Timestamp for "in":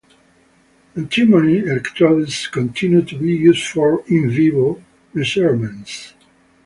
4.07-4.31